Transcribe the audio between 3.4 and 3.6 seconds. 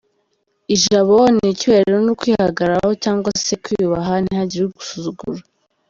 se